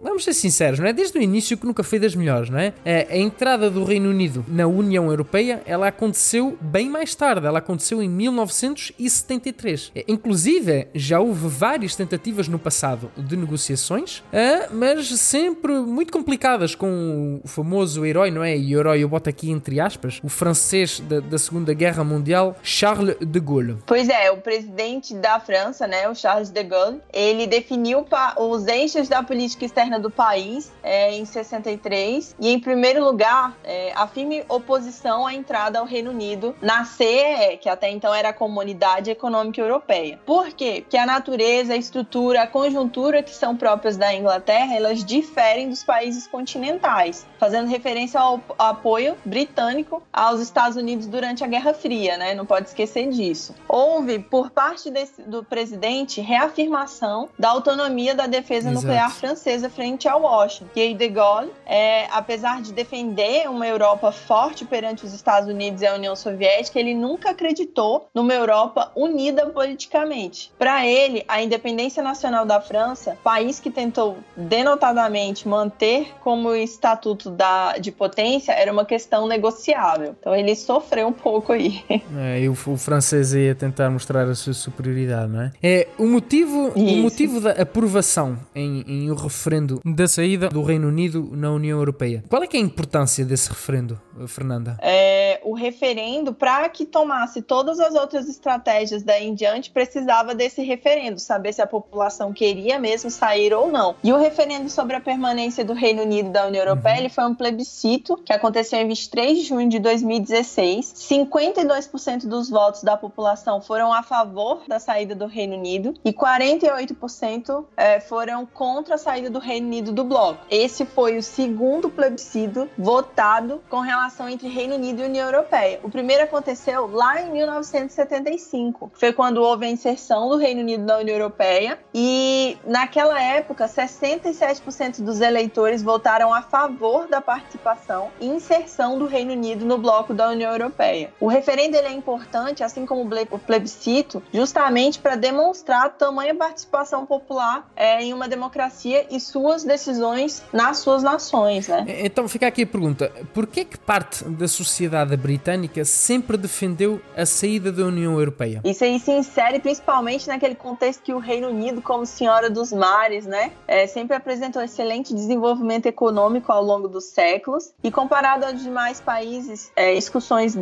[0.00, 0.92] vamos ser sinceros, não é?
[0.92, 2.72] Desde o início que nunca foi das melhores, não é?
[3.10, 8.02] A entrada do Reino Unido na União Europeia, ela aconteceu bem mais tarde, ela aconteceu
[8.02, 9.92] em 1973.
[10.08, 14.22] Inclusive, já houve várias tentativas no passado de negociações,
[14.70, 18.56] mas sempre muito complicadas com o famoso herói, não é?
[18.56, 23.16] E herói eu boto aqui entre aspas, o francês da, da Segunda Guerra Mundial, Charles
[23.20, 23.78] de Gaulle.
[23.86, 28.06] Pois é, o presidente da França, né, o Charles de Gaulle, ele definiu
[28.38, 33.92] os eixos da política externa do país é, em 63 e, em primeiro lugar, é,
[33.94, 38.32] a firme oposição à entrada ao Reino Unido na CEE, que até então era a
[38.32, 40.18] Comunidade Econômica Europeia.
[40.24, 40.80] Por quê?
[40.82, 45.82] Porque a natureza, a estrutura, a conjuntura que são próprias da Inglaterra, elas diferem dos
[45.82, 52.34] países continentais, fazendo referência ao apoio britânico aos Estados Unidos durante a Guerra Fria, né?
[52.34, 53.54] Não pode esquecer disso.
[53.68, 58.86] Houve, por parte desse, do presidente, reafirmação da autonomia da defesa Exato.
[58.86, 60.70] nuclear francesa frente ao Washington.
[60.74, 65.86] E de Gaulle, é, apesar de defender uma Europa forte perante os Estados Unidos e
[65.86, 70.52] a União Soviética, ele nunca acreditou numa Europa unida politicamente.
[70.58, 77.78] Para ele, a independência nacional da França, país que tentou denotadamente manter como estatuto da,
[77.78, 80.14] de potência, era uma questão negociável.
[80.18, 81.84] Então ele sofreu um pouco aí.
[82.16, 85.52] É, e o, o francês ia tentar mostrar a sua superioridade, não é?
[85.62, 90.88] é o motivo, o motivo da aprovação em, em o referendo da saída do Reino
[90.88, 92.24] Unido na União Europeia.
[92.28, 94.76] Qual é que é a importância desse referendo, Fernanda?
[94.82, 100.62] É, o referendo, para que tomasse todas as outras estratégias daí em diante, precisava desse
[100.62, 103.94] referendo, saber se a população queria mesmo sair ou não.
[104.02, 107.00] E o referendo sobre a permanência do Reino Unido da União Europeia uhum.
[107.00, 110.94] ele foi um plebiscito que aconteceu em 23 de junho de 2016.
[110.96, 117.64] 52% dos votos da população foram a favor da saída do Reino Unido e 48%
[117.76, 120.44] é, foram contra a saída do Reino Unido do bloco.
[120.50, 125.80] Esse foi o segundo plebiscito votado com relação entre Reino Unido e União Europeia.
[125.82, 128.92] O primeiro aconteceu lá em 1975.
[128.94, 135.02] Foi quando houve a inserção do Reino Unido na União Europeia e naquela época 67%
[135.02, 140.28] dos eleitores votaram a favor da participação e inserção do Reino Unido no bloco da
[140.28, 141.12] União Europeia.
[141.20, 147.68] O referendo é importante, assim como o plebiscito, justamente para demonstrar a tamanha participação popular
[147.76, 148.69] é, em uma democracia
[149.10, 151.84] e suas decisões nas suas nações, né?
[152.04, 157.26] Então fica aqui a pergunta: por que que parte da sociedade britânica sempre defendeu a
[157.26, 158.60] saída da União Europeia?
[158.64, 163.26] Isso aí se insere principalmente naquele contexto que o Reino Unido, como senhora dos mares,
[163.26, 169.00] né, é, sempre apresentou excelente desenvolvimento econômico ao longo dos séculos e comparado aos demais
[169.00, 170.54] países, é, excursões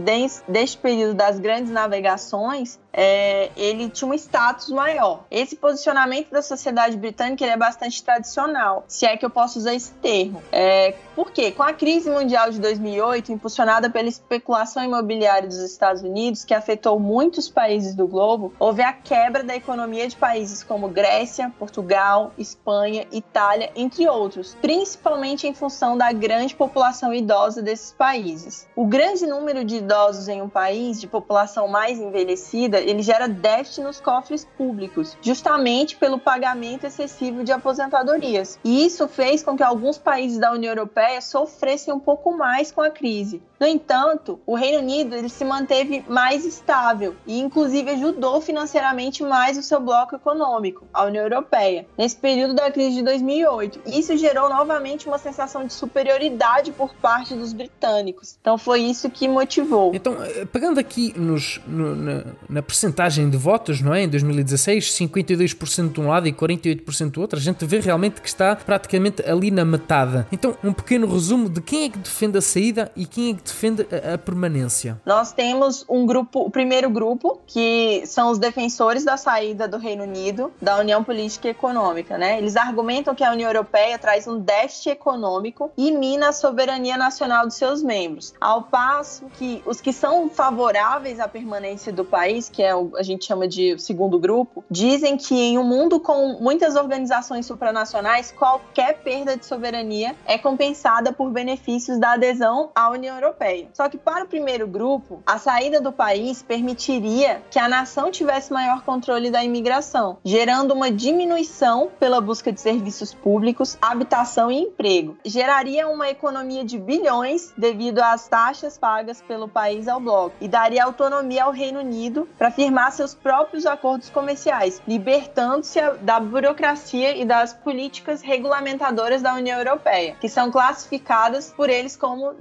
[0.48, 5.24] deste período das grandes navegações, é, ele tinha um status maior.
[5.30, 9.92] Esse posicionamento da sociedade britânica é bastante tradicional, se é que eu posso usar esse
[9.92, 10.42] termo.
[10.50, 11.52] É, por quê?
[11.52, 16.98] Com a crise mundial de 2008, impulsionada pela especulação imobiliária dos Estados Unidos, que afetou
[16.98, 23.06] muitos países do globo, houve a quebra da economia de países como Grécia, Portugal, Espanha,
[23.12, 28.66] Itália, entre outros, principalmente em função da grande população idosa desses países.
[28.74, 33.82] O grande número de idosos em um país de população mais envelhecida ele gera déficit
[33.82, 38.58] nos cofres públicos, justamente pelo pagamento excessivo de aposentadorias.
[38.64, 42.80] E isso fez com que alguns países da União Europeia sofressem um pouco mais com
[42.80, 43.42] a crise.
[43.60, 49.58] No entanto, o Reino Unido ele se manteve mais estável e, inclusive, ajudou financeiramente mais
[49.58, 53.80] o seu bloco econômico, a União Europeia, nesse período da crise de 2008.
[53.86, 58.36] Isso gerou novamente uma sensação de superioridade por parte dos britânicos.
[58.40, 59.92] Então, foi isso que motivou.
[59.92, 64.02] Então, eh, pegando aqui nos, no, na, na percentagem de votos, não é?
[64.02, 68.28] Em 2016, 52% de um lado e 48% do outro, a gente vê realmente que
[68.28, 70.26] está praticamente ali na metade.
[70.30, 73.47] Então, um pequeno resumo de quem é que defende a saída e quem é que
[73.48, 75.00] defende a, permanência.
[75.04, 80.04] Nós temos um grupo, o primeiro grupo, que são os defensores da saída do Reino
[80.04, 82.38] Unido da União Política e Econômica, né?
[82.38, 87.46] Eles argumentam que a União Europeia traz um déficit econômico e mina a soberania nacional
[87.46, 92.62] dos seus membros, ao passo que os que são favoráveis à permanência do país, que
[92.62, 96.76] é o, a gente chama de segundo grupo, dizem que em um mundo com muitas
[96.76, 103.37] organizações supranacionais, qualquer perda de soberania é compensada por benefícios da adesão à União Europeia
[103.38, 103.68] Europeia.
[103.72, 108.52] Só que para o primeiro grupo, a saída do país permitiria que a nação tivesse
[108.52, 115.16] maior controle da imigração, gerando uma diminuição pela busca de serviços públicos, habitação e emprego.
[115.24, 120.84] Geraria uma economia de bilhões devido às taxas pagas pelo país ao bloco e daria
[120.84, 127.52] autonomia ao Reino Unido para firmar seus próprios acordos comerciais, libertando-se da burocracia e das
[127.52, 132.34] políticas regulamentadoras da União Europeia, que são classificadas por eles como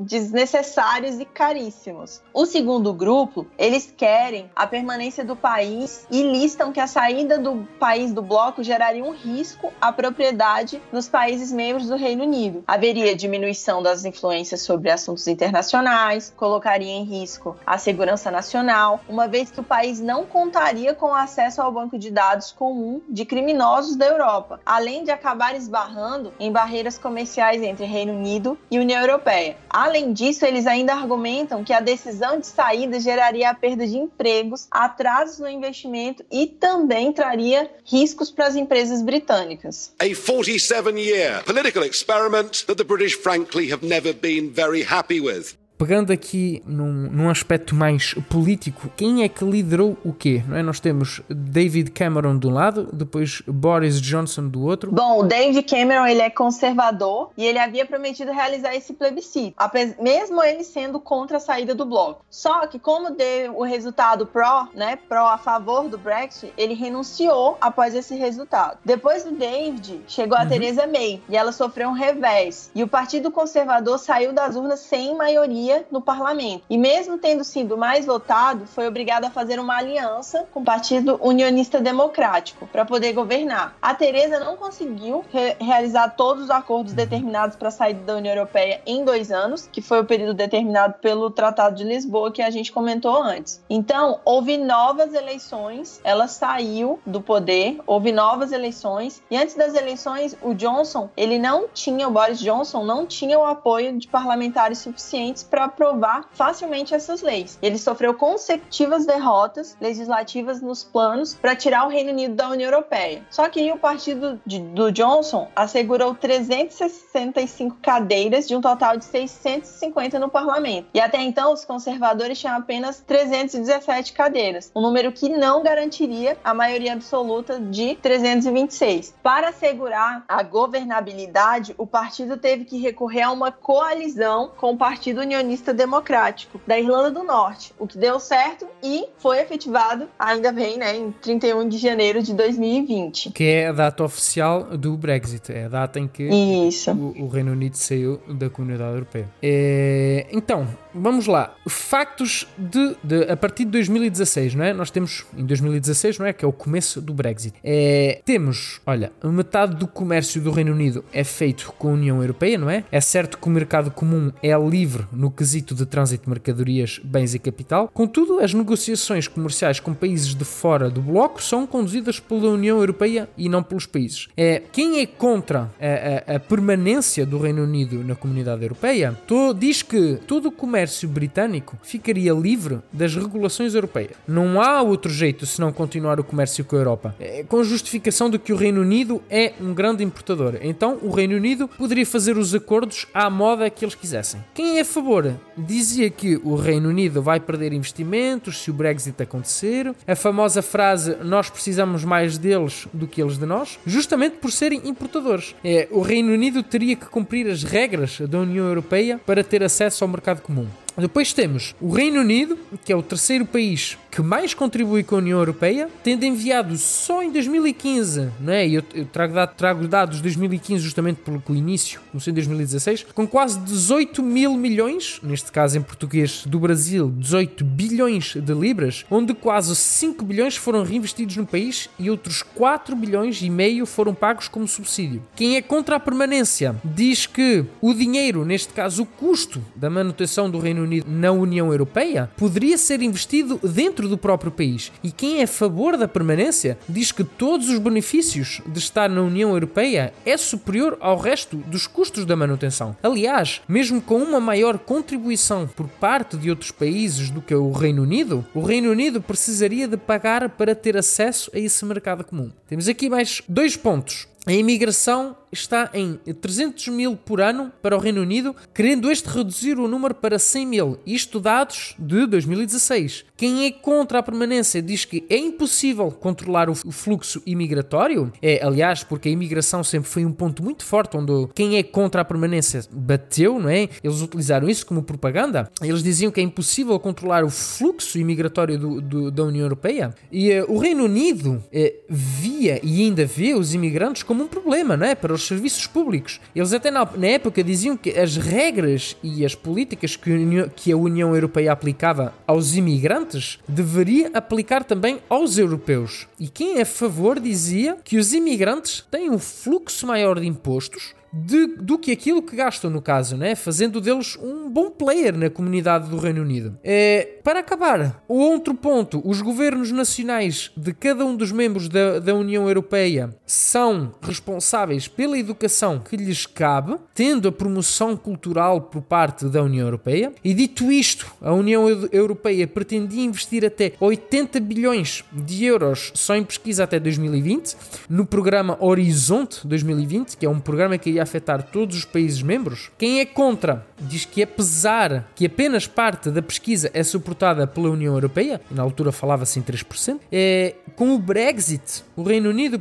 [0.87, 2.21] desnecessários e caríssimos.
[2.33, 7.67] O segundo grupo, eles querem a permanência do país e listam que a saída do
[7.79, 12.63] país do bloco geraria um risco à propriedade nos países membros do Reino Unido.
[12.67, 19.51] Haveria diminuição das influências sobre assuntos internacionais, colocaria em risco a segurança nacional, uma vez
[19.51, 24.05] que o país não contaria com acesso ao banco de dados comum de criminosos da
[24.05, 29.57] Europa, além de acabar esbarrando em barreiras comerciais entre Reino Unido e União Europeia.
[29.69, 34.67] Além disso, eles ainda argumentam que a decisão de saída geraria a perda de empregos,
[34.69, 39.93] atrasos no investimento e também traria riscos para as empresas britânicas.
[39.99, 45.55] A 47-year political experiment that the British frankly have never been very happy with.
[45.77, 50.43] Pegando aqui num, num, aspecto mais político, quem é que liderou o quê?
[50.47, 50.63] Não é?
[50.63, 54.91] Nós temos David Cameron de um lado, depois Boris Johnson do outro.
[54.91, 59.55] Bom, o David Cameron ele é conservador e ele havia prometido realizar esse plebiscito,
[60.01, 62.25] mesmo ele sendo contra a saída do bloco.
[62.27, 67.55] Só que como deu o resultado pró, né, pró a favor do Brexit, ele renunciou
[67.61, 68.79] após esse resultado.
[68.83, 70.49] Depois do David, chegou a uhum.
[70.49, 72.71] Theresa May e ela sofreu um revés.
[72.73, 76.63] E o Partido Conservador saiu das urnas sem maioria maioria no parlamento.
[76.69, 81.19] E mesmo tendo sido mais votado, foi obrigado a fazer uma aliança com o Partido
[81.21, 83.75] Unionista Democrático para poder governar.
[83.81, 88.33] A Teresa não conseguiu re realizar todos os acordos determinados para a saída da União
[88.33, 92.49] Europeia em dois anos, que foi o período determinado pelo Tratado de Lisboa que a
[92.49, 93.61] gente comentou antes.
[93.69, 100.37] Então, houve novas eleições, ela saiu do poder, houve novas eleições, e antes das eleições,
[100.41, 105.43] o Johnson, ele não tinha, o Boris Johnson não tinha o apoio de parlamentares suficientes
[105.43, 107.57] para para aprovar facilmente essas leis.
[107.63, 113.25] Ele sofreu consecutivas derrotas legislativas nos planos para tirar o Reino Unido da União Europeia.
[113.31, 120.19] Só que o partido de, do Johnson assegurou 365 cadeiras de um total de 650
[120.19, 120.89] no parlamento.
[120.93, 126.53] E até então os conservadores tinham apenas 317 cadeiras, um número que não garantiria a
[126.53, 129.15] maioria absoluta de 326.
[129.23, 135.21] Para assegurar a governabilidade, o partido teve que recorrer a uma coalizão com o Partido
[135.21, 140.51] Unionista Unionista Democrático da Irlanda do Norte, o que deu certo e foi efetivado, ainda
[140.51, 143.31] bem, né, em 31 de janeiro de 2020.
[143.31, 147.53] Que é a data oficial do Brexit, é a data em que o, o, Reino
[147.53, 149.29] Unido saiu da Comunidade Europeia.
[149.41, 151.55] É, então, vamos lá.
[151.67, 154.73] Factos de, de, a partir de 2016, não é?
[154.73, 156.33] Nós temos em 2016, não é?
[156.33, 157.55] Que é o começo do Brexit.
[157.63, 162.57] É, temos, olha, metade do comércio do Reino Unido é feito com a União Europeia,
[162.57, 162.83] não é?
[162.91, 167.35] É certo que o mercado comum é livre no quesito de trânsito de mercadorias, bens
[167.35, 167.89] e capital.
[167.93, 173.29] Contudo, as negociações comerciais com países de fora do bloco são conduzidas pela União Europeia
[173.37, 174.27] e não pelos países.
[174.35, 179.53] É, quem é contra a, a, a permanência do Reino Unido na comunidade europeia to,
[179.53, 184.13] diz que todo o comércio britânico ficaria livre das regulações europeias.
[184.27, 188.39] Não há outro jeito senão continuar o comércio com a Europa, é, com justificação de
[188.39, 190.57] que o Reino Unido é um grande importador.
[190.61, 194.43] Então, o Reino Unido poderia fazer os acordos à moda que eles quisessem.
[194.55, 195.26] Quem é a favor
[195.57, 199.93] dizia que o Reino Unido vai perder investimentos se o Brexit acontecer.
[200.07, 204.81] A famosa frase nós precisamos mais deles do que eles de nós, justamente por serem
[204.85, 205.55] importadores.
[205.63, 210.03] É, o Reino Unido teria que cumprir as regras da União Europeia para ter acesso
[210.03, 210.67] ao mercado comum.
[210.97, 215.17] Depois temos o Reino Unido, que é o terceiro país que mais contribui com a
[215.19, 218.67] União Europeia, tendo enviado só em 2015, não é?
[218.67, 223.59] Eu, eu trago, trago dados de 2015 justamente pelo início, não sei, 2016, com quase
[223.59, 229.75] 18 mil milhões, neste caso em português do Brasil, 18 bilhões de libras, onde quase
[229.75, 234.67] 5 bilhões foram reinvestidos no país e outros 4 bilhões e meio foram pagos como
[234.67, 235.21] subsídio.
[235.35, 240.49] Quem é contra a permanência diz que o dinheiro, neste caso o custo da manutenção
[240.49, 244.91] do Reino Unido na União Europeia, poderia ser investido dentro do próprio país.
[245.03, 249.21] E quem é a favor da permanência diz que todos os benefícios de estar na
[249.21, 252.95] União Europeia é superior ao resto dos custos da manutenção.
[253.03, 258.03] Aliás, mesmo com uma maior contribuição por parte de outros países do que o Reino
[258.03, 262.49] Unido, o Reino Unido precisaria de pagar para ter acesso a esse mercado comum.
[262.67, 264.27] Temos aqui mais dois pontos.
[264.47, 269.77] A imigração está em 300 mil por ano para o Reino Unido, querendo este reduzir
[269.77, 270.97] o número para 100 mil.
[271.05, 273.25] Isto dados de 2016.
[273.37, 278.33] Quem é contra a permanência diz que é impossível controlar o fluxo imigratório.
[278.41, 282.21] É, aliás, porque a imigração sempre foi um ponto muito forte onde quem é contra
[282.21, 283.89] a permanência bateu, não é?
[284.03, 285.69] Eles utilizaram isso como propaganda.
[285.83, 290.15] Eles diziam que é impossível controlar o fluxo imigratório do, do, da União Europeia.
[290.31, 294.97] E uh, o Reino Unido uh, via e ainda vê os imigrantes como um problema,
[294.97, 295.13] não é?
[295.13, 296.41] Para os serviços públicos.
[296.55, 300.31] Eles até na, na época diziam que as regras e as políticas que,
[300.75, 303.26] que a União Europeia aplicava aos imigrantes
[303.67, 306.27] deveria aplicar também aos europeus.
[306.39, 311.16] E quem é a favor dizia que os imigrantes têm um fluxo maior de impostos
[311.31, 313.55] de, do que aquilo que gastam, no caso, né?
[313.55, 316.77] fazendo deles um bom player na comunidade do Reino Unido.
[316.83, 322.19] É, para acabar, o outro ponto: os governos nacionais de cada um dos membros da,
[322.19, 329.01] da União Europeia são responsáveis pela educação que lhes cabe, tendo a promoção cultural por
[329.01, 330.33] parte da União Europeia.
[330.43, 336.43] E dito isto, a União Europeia pretendia investir até 80 bilhões de euros só em
[336.43, 337.75] pesquisa até 2020,
[338.09, 342.89] no programa Horizonte 2020, que é um programa que afetar todos os países membros.
[342.97, 348.13] Quem é contra diz que apesar que apenas parte da pesquisa é suportada pela União
[348.13, 352.79] Europeia, na altura falava-se em 3%, é, com o Brexit, o Reino Unido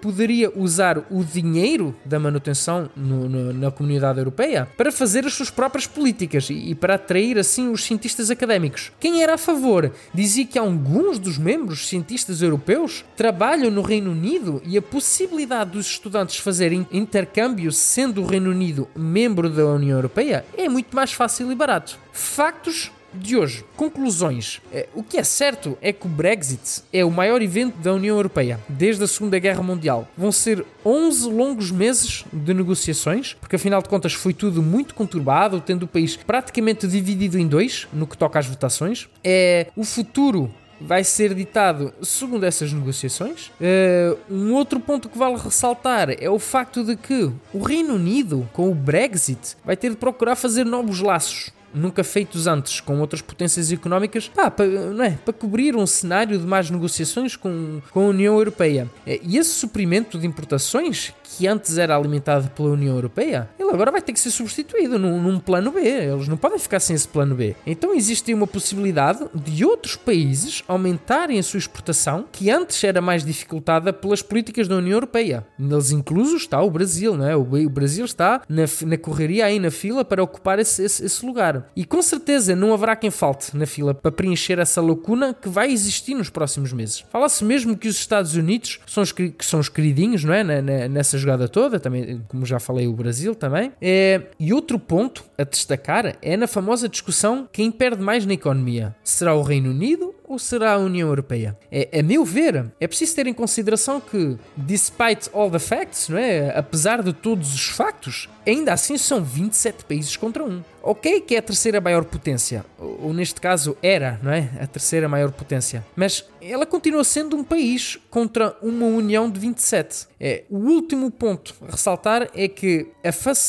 [0.00, 5.50] poderia usar o dinheiro da manutenção no, no, na comunidade europeia para fazer as suas
[5.50, 8.92] próprias políticas e, e para atrair assim os cientistas académicos.
[9.00, 14.62] Quem era a favor dizia que alguns dos membros cientistas europeus trabalham no Reino Unido
[14.64, 20.44] e a possibilidade dos estudantes fazerem intercâmbio sendo o Reino Unido membro da União Europeia
[20.56, 21.98] é muito mais fácil e barato.
[22.12, 23.64] Factos de hoje.
[23.76, 24.60] Conclusões.
[24.72, 28.16] É, o que é certo é que o Brexit é o maior evento da União
[28.16, 30.08] Europeia desde a Segunda Guerra Mundial.
[30.16, 35.60] Vão ser 11 longos meses de negociações, porque afinal de contas foi tudo muito conturbado,
[35.60, 39.08] tendo o país praticamente dividido em dois no que toca às votações.
[39.24, 43.50] É o futuro vai ser ditado segundo essas negociações.
[43.60, 48.48] Uh, um outro ponto que vale ressaltar é o facto de que o Reino Unido,
[48.52, 53.22] com o Brexit, vai ter de procurar fazer novos laços nunca feitos antes com outras
[53.22, 58.00] potências económicas pá, para, não é, para cobrir um cenário de mais negociações com, com
[58.00, 58.88] a União Europeia.
[59.06, 63.90] Eh, e esse suprimento de importações que antes era alimentado pela União Europeia, ele agora
[63.90, 65.80] vai ter que ser substituído num, num, plano B.
[65.80, 67.54] Eles não podem ficar sem esse plano B.
[67.66, 73.24] Então existe uma possibilidade de outros países aumentarem a sua exportação, que antes era mais
[73.24, 75.46] dificultada pelas políticas da União Europeia.
[75.58, 77.36] Neles incluso está o Brasil, não é?
[77.36, 81.70] O, Brasil está na, na correria aí na fila para ocupar esse, esse, esse lugar.
[81.76, 85.70] E com certeza não haverá quem falte na fila para preencher essa lacuna que vai
[85.70, 87.04] existir nos próximos meses.
[87.10, 90.42] Fala-se mesmo que os Estados Unidos são os, que são os queridinhos, não é?
[90.88, 93.72] Nessas jogada toda, também, como já falei, o Brasil também.
[93.80, 98.94] É, e outro ponto a destacar é na famosa discussão quem perde mais na economia.
[99.04, 101.58] Será o Reino Unido ou será a União Europeia?
[101.70, 106.18] É, a meu ver, é preciso ter em consideração que, despite all the facts, não
[106.18, 106.56] é?
[106.56, 110.62] apesar de todos os factos, ainda assim são 27 países contra um.
[110.90, 114.48] Ok, que é a terceira maior potência, ou neste caso era, não é?
[114.58, 120.06] A terceira maior potência, mas ela continua sendo um país contra uma união de 27.
[120.18, 123.08] É, o último ponto a ressaltar é que a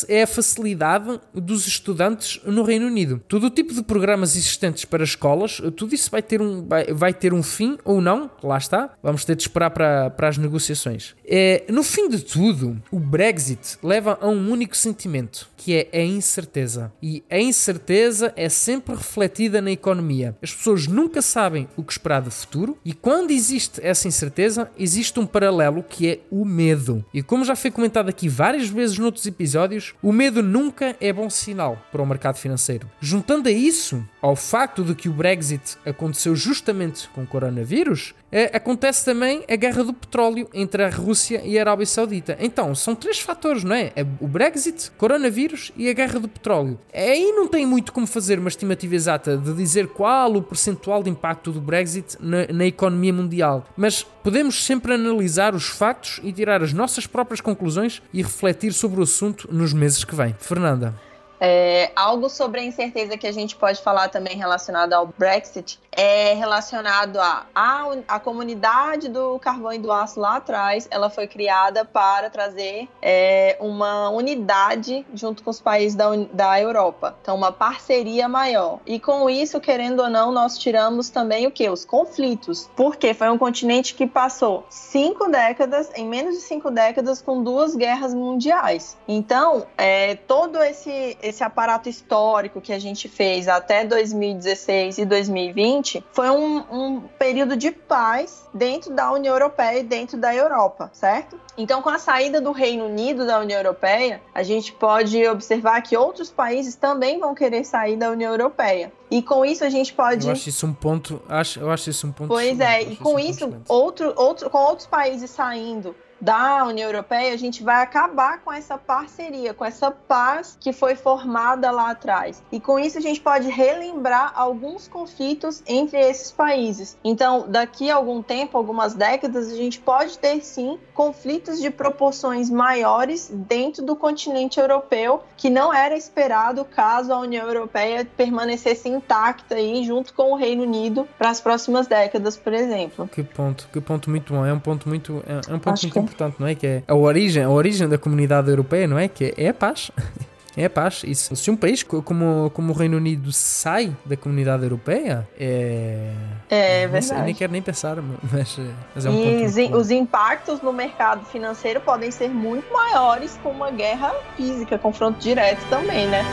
[0.09, 3.21] é a facilidade dos estudantes no Reino Unido.
[3.27, 7.13] Todo o tipo de programas existentes para escolas, tudo isso vai ter um, vai, vai
[7.13, 8.93] ter um fim ou não, lá está.
[9.01, 11.15] Vamos ter de esperar para, para as negociações.
[11.25, 16.03] É, no fim de tudo, o Brexit leva a um único sentimento, que é a
[16.03, 16.91] incerteza.
[17.01, 20.35] E a incerteza é sempre refletida na economia.
[20.41, 25.19] As pessoas nunca sabem o que esperar do futuro e quando existe essa incerteza, existe
[25.19, 27.05] um paralelo que é o medo.
[27.13, 31.29] E como já foi comentado aqui várias vezes noutros episódios, o medo nunca é bom
[31.29, 32.89] sinal para o mercado financeiro.
[32.99, 38.55] Juntando a isso ao facto de que o Brexit aconteceu justamente com o coronavírus, é,
[38.55, 42.37] acontece também a guerra do petróleo entre a Rússia e a Arábia Saudita.
[42.39, 46.79] Então, são três fatores, não é o Brexit, coronavírus e a guerra do petróleo.
[46.93, 51.09] Aí não tem muito como fazer uma estimativa exata de dizer qual o percentual de
[51.09, 56.61] impacto do Brexit na, na economia mundial, mas podemos sempre analisar os factos e tirar
[56.61, 60.35] as nossas próprias conclusões e refletir sobre o assunto nos meses que vêm.
[60.37, 61.08] Fernanda.
[61.39, 66.33] É, algo sobre a incerteza que a gente pode falar também relacionado ao Brexit é
[66.33, 71.85] relacionado a, a a comunidade do carvão e do aço lá atrás, ela foi criada
[71.85, 77.15] para trazer é, uma unidade junto com os países da, da Europa.
[77.21, 78.79] Então, uma parceria maior.
[78.85, 81.69] E com isso, querendo ou não, nós tiramos também o que?
[81.69, 82.69] Os conflitos.
[82.75, 87.75] Porque foi um continente que passou cinco décadas, em menos de cinco décadas, com duas
[87.75, 88.97] guerras mundiais.
[89.07, 96.03] Então, é, todo esse, esse aparato histórico que a gente fez até 2016 e 2020
[96.11, 101.39] foi um, um período de paz dentro da União Europeia e dentro da Europa, certo?
[101.57, 105.97] Então, com a saída do Reino Unido da União Europeia, a gente pode observar que
[105.97, 108.91] outros países também vão querer sair da União Europeia.
[109.11, 110.27] E com isso a gente pode.
[110.27, 111.21] Eu acho isso um ponto.
[111.27, 112.27] Acho, eu acho isso um ponto.
[112.27, 117.33] Pois é, e com isso, um outro, outro, com outros países saindo da União Europeia,
[117.33, 122.43] a gente vai acabar com essa parceria, com essa paz que foi formada lá atrás.
[122.51, 126.97] E com isso a gente pode relembrar alguns conflitos entre esses países.
[127.03, 132.49] Então, daqui a algum tempo, algumas décadas, a gente pode ter sim conflitos de proporções
[132.49, 139.55] maiores dentro do continente europeu, que não era esperado caso a União Europeia permanecesse intacta
[139.55, 143.07] aí junto com o Reino Unido para as próximas décadas, por exemplo.
[143.07, 144.45] Que ponto, que ponto muito bom.
[144.45, 146.55] É um ponto muito, é, é um ponto Acho muito importante, não é?
[146.55, 149.07] Que é a origem, a origem da comunidade europeia, não é?
[149.07, 149.91] Que é a paz.
[150.57, 151.03] É a paz.
[151.05, 151.35] Isso.
[151.37, 156.11] Se um país como, como o Reino Unido sai da comunidade europeia, é.
[156.49, 157.05] É verdade.
[157.05, 157.95] Sei, nem quero nem pensar,
[158.31, 158.59] mas,
[158.93, 163.51] mas é um e ponto os impactos no mercado financeiro podem ser muito maiores com
[163.51, 166.25] uma guerra física, confronto direto também, né?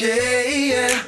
[0.00, 1.02] Yeah, yeah.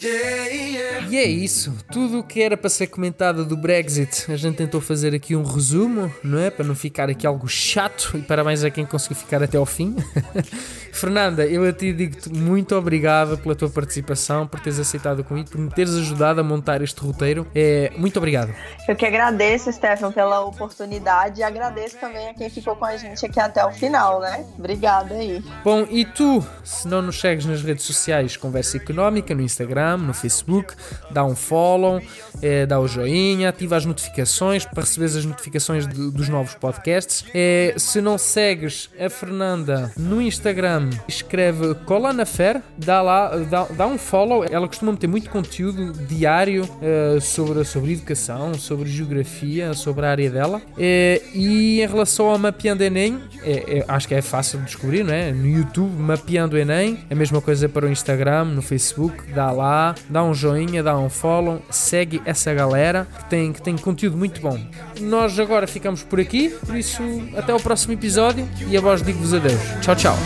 [0.00, 0.69] Yeah.
[1.10, 1.76] E é isso.
[1.90, 5.42] Tudo o que era para ser comentado do Brexit, a gente tentou fazer aqui um
[5.42, 6.50] resumo, não é?
[6.50, 9.96] Para não ficar aqui algo chato e parabéns a quem conseguiu ficar até ao fim.
[10.92, 15.50] Fernanda, eu a ti digo-te muito obrigado pela tua participação, por teres aceitado o convite,
[15.50, 17.44] por me teres ajudado a montar este roteiro.
[17.54, 18.54] É, muito obrigado.
[18.86, 23.24] Eu que agradeço, Stefan, pela oportunidade e agradeço também a quem ficou com a gente
[23.26, 24.44] aqui até o final, né?
[24.58, 25.42] Obrigada aí.
[25.64, 30.14] Bom, e tu, se não nos segues nas redes sociais, Conversa Económica, no Instagram, no
[30.14, 30.74] Facebook,
[31.10, 32.00] dá um follow,
[32.42, 37.24] é, dá o joinha, ativa as notificações para receber as notificações de, dos novos podcasts.
[37.34, 43.86] É, se não segues a Fernanda no Instagram, escreve Colana Fer, dá lá, dá, dá
[43.86, 44.44] um follow.
[44.44, 50.30] Ela costuma ter muito conteúdo diário uh, sobre, sobre educação, sobre geografia, sobre a área
[50.30, 50.60] dela.
[50.78, 55.02] É, e em relação ao Mapeando Enem, é, é, acho que é fácil de descobrir,
[55.02, 55.32] não é?
[55.32, 60.22] No YouTube, Mapeando Enem, a mesma coisa para o Instagram, no Facebook, dá lá, dá
[60.22, 64.58] um joinha, dá um follow, segue essa galera que tem, que tem conteúdo muito bom.
[65.00, 67.02] Nós agora ficamos por aqui, por isso
[67.36, 69.60] até o próximo episódio e a voz digo-vos adeus.
[69.82, 70.16] Tchau, tchau.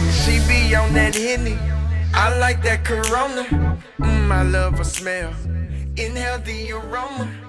[3.98, 4.24] Mm.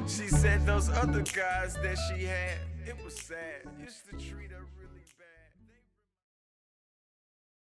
[0.08, 3.66] She said those other guys that she had, it was sad.
[4.20, 4.55] Treat